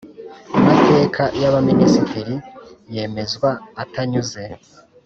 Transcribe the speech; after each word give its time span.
mateka 0.71 1.23
y 1.41 1.43
Abaminisitiri 1.49 2.35
yemezwa 2.95 3.49
atanyuze 3.83 4.43